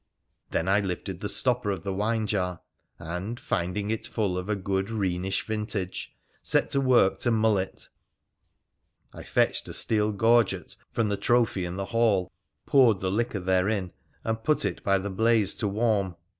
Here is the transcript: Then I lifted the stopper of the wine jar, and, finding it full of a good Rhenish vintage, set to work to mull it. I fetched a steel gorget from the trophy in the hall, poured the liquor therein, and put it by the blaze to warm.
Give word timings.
Then 0.49 0.67
I 0.67 0.79
lifted 0.79 1.19
the 1.21 1.29
stopper 1.29 1.69
of 1.69 1.83
the 1.83 1.93
wine 1.93 2.25
jar, 2.25 2.61
and, 2.97 3.39
finding 3.39 3.91
it 3.91 4.07
full 4.07 4.35
of 4.35 4.49
a 4.49 4.55
good 4.55 4.89
Rhenish 4.89 5.45
vintage, 5.45 6.11
set 6.41 6.71
to 6.71 6.81
work 6.81 7.19
to 7.19 7.29
mull 7.29 7.59
it. 7.59 7.87
I 9.13 9.21
fetched 9.21 9.67
a 9.69 9.73
steel 9.75 10.11
gorget 10.11 10.75
from 10.91 11.09
the 11.09 11.17
trophy 11.17 11.65
in 11.65 11.75
the 11.75 11.85
hall, 11.93 12.31
poured 12.65 12.99
the 12.99 13.11
liquor 13.11 13.39
therein, 13.41 13.93
and 14.23 14.43
put 14.43 14.65
it 14.65 14.83
by 14.83 14.97
the 14.97 15.11
blaze 15.11 15.53
to 15.57 15.67
warm. 15.67 16.15